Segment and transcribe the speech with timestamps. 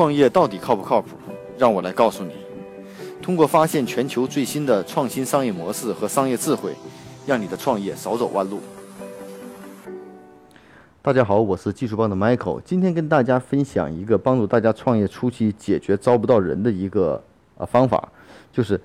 [0.00, 1.08] 创业到底靠不靠谱？
[1.58, 2.32] 让我来告诉你。
[3.20, 6.72] 通过发现全球最新的创新商业模式和商业智慧，
[7.26, 8.60] 让你的创业少走弯路。
[11.02, 17.22] 大家好，我是技术帮的 Michael，今天跟大家分享一个帮助大家创业初期解决招不到人的一个
[17.58, 18.10] 呃方法，
[18.50, 18.80] 就是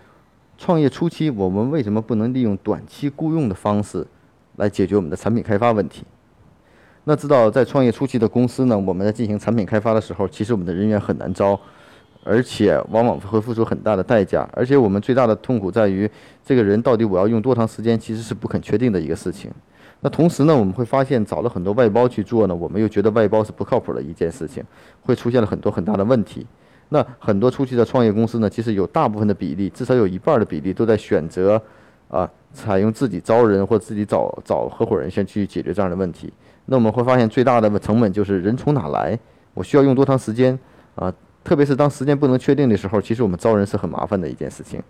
[0.57, 4.05] 创业初期我们为什么不能利用短期雇佣的方式
[4.57, 6.03] 来解决我们的产品开发问题？
[7.07, 11.59] 那知道在创业初期的公司呢，我们在进行产品开发的时候，其实我们的人员很难招，
[12.23, 14.47] 而且往往会付出很大的代价。
[14.53, 16.09] 而且我们最大的痛苦在于，
[16.43, 19.51] 这个人到底我要用多长时间，其实是不肯确定的一个事情。
[20.01, 24.63] 那同时呢，我们会发现找了很多外包去做呢，我们又觉得外包是不靠谱的一件事情，
[25.03, 26.45] 会出现了很多很大的问题。
[26.89, 31.61] 那很多初期的创业公司呢，其实有大部分的比例，至少有一半的比例都在选择
[32.07, 36.33] 啊，采用自己招人或自己找找合伙人先去解决这样的问题。
[36.65, 39.17] 那我们会发现最大的成本就是人从哪来，
[39.53, 40.57] 我需要用多长时间
[40.95, 41.13] 啊？
[41.43, 44.81] 特别是当时间不能确定的时候，其实我们招人是很麻烦的一件事情。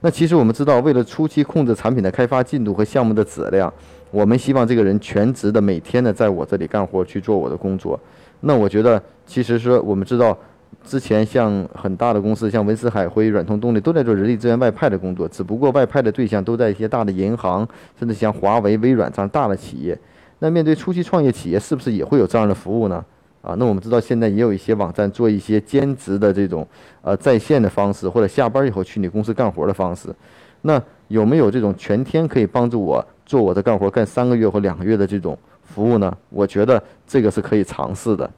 [0.00, 3.72] 那其实我们知道，为了初期控制产品的开发进度和项目的质量，
[4.10, 7.96] 我们希望这个人全职的每天呢在我这里干活去做我的工作。
[8.40, 10.36] 那我觉得，其实说我们知道，
[10.84, 17.64] 之前像很大的公司，像文思海辉、软通动力都在做人力资源外派的工作，只不过外派的对象都在一些大的银行，
[17.96, 19.96] 甚至像华为、微软这样大的企业。
[20.42, 23.04] 那面对初期创业企业，是不是也会有这样的服务呢？
[23.42, 26.66] 啊，那我们知道现在也有一些网站做一些兼职的这种
[27.00, 30.12] 呃在线的方式，或者下班以后去你公司干活的方式。
[30.62, 36.12] 那有没有这种全天可以帮助我做我的干活干三个月或两个月的这种服务呢？
[36.28, 38.28] 我觉得这个是可以尝试的。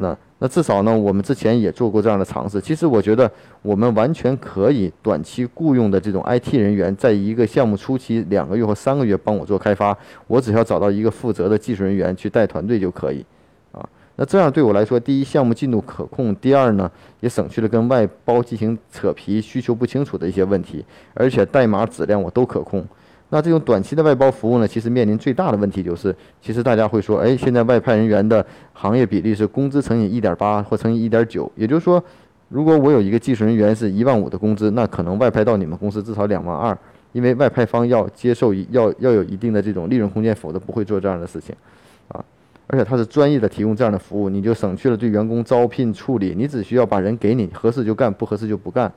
[0.00, 2.60] 那那至少呢，我们之前也做过这样的尝试。
[2.60, 3.30] 其实我觉得
[3.62, 13.24] 我们完全可以短期雇佣的这种 IT 人员，在一个项目初期两个月或三个月帮我做开发，我只要找到一个负责的技术人员去带团队就可以，
[13.72, 16.90] 啊，那这样对我来说，第一项目进度可控，第二呢
[17.20, 22.82] 也省去了跟外包进行扯皮、需求不清楚的一些问题，而且代码质量我都可控。
[23.32, 32.02] 那这种短期的外包服务呢，其实面临最大的问题就是，其实大家会说，哎，现在外派人员的行业比例是工资乘以一点八或乘以一点九，也就是说，
[32.48, 36.76] 如果我有一个技术人员是一万五的工资，那可能外派到你们公司至少两万二，
[37.12, 41.54] 因为外派方要接受要要有一定的这种利润空间，否则不会做这样的事情，
[42.08, 42.24] 啊，
[42.66, 48.92] 而且他是专业的提供这样的服务，你就省去了对员工招聘处理，你只需要把人给你，合适就干，不合适就不干。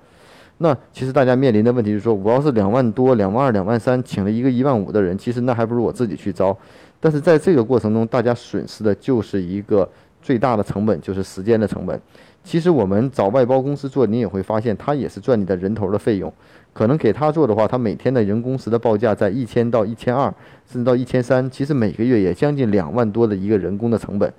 [0.63, 6.57] 那其实大家面临的问题是说，我要是两万多、两万二、两万三，请了一个一万五的人，其实那还不如我自己去招。
[7.01, 9.87] 但是在这个过程中，大家损失的就是一个
[10.21, 11.99] 最大的成本，就是时间的成本。
[12.45, 16.31] 其实我们找外包公司做，你也会发现，他也是赚你的人头的费用。
[16.71, 20.33] 可能给他做的话，他每天的人工时的报价在一千到一千二，
[20.65, 24.31] 甚至到一千三，其实每个月也将近两万多的一个人工的成本，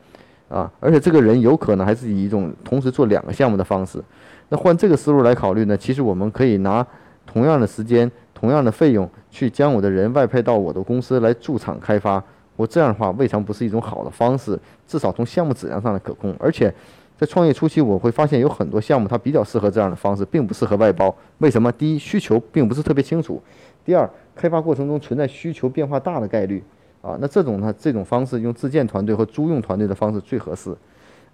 [0.48, 4.02] 啊，而且这个人有可能还是以一种同时做两个项目的方式。
[4.48, 5.76] 那换这个思路来考虑呢？
[5.76, 6.86] 其实我们可以拿
[7.26, 12.22] 同样的时间、同样的费用，去将我的人外派到我的公司来驻场开发。
[12.56, 14.58] 我这样的话，未尝不是一种好的方式。
[14.86, 16.72] 至少从项目质量上的可控，而且
[17.16, 21.12] 在创业初期，我会发现有很多项目它比较适合这样的方式，并不适合外包。
[21.38, 21.72] 为什么？
[21.72, 23.42] 第一，需求并不是特别清楚；
[23.84, 26.62] 第二，开发过程中存在需求变化大的概率。
[27.02, 30.74] 啊，那这种呢，这种方式用自建团队和租用团队的方式最合适。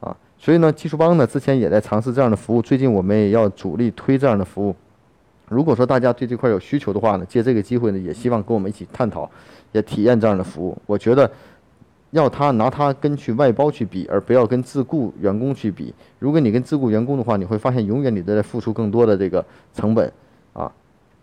[0.00, 4.75] 啊，所以呢，技术帮呢之前也在尝试这样的服务，最近我们也要主力推这样的服务。
[5.49, 9.28] 如果说大家对这块有需求的话呢，借这个机会呢，也希望跟我们一起探讨，
[9.72, 10.77] 也体验这样的服务。
[10.87, 11.31] 我觉得
[12.12, 15.93] 要他拿他跟去外包去比，而不要跟自雇员工去比。
[16.19, 19.44] 如果你跟自雇员工的话，你会发现永远你都在付出更多的这个
[19.75, 20.12] 成本
[20.53, 20.71] 啊。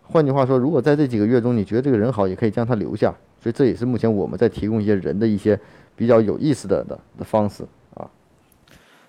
[0.02, 3.14] 换句话说，如果在这几个月中你觉得这个人好，也可以将他留下。
[3.42, 5.58] 所以这也是目前我们在提供一些人的一些
[5.96, 7.64] 比较有意思的的的方式。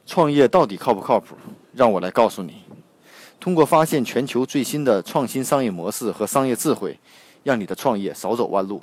[0.09, 1.35] 创业到底靠不靠谱？
[1.71, 2.63] 让我来告诉你。
[3.39, 6.99] 通过发现全球最新的创新商业模式和商业智慧，
[7.43, 8.81] 让你的创业少走弯路。